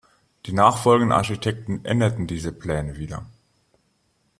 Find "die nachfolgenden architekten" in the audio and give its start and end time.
0.47-1.85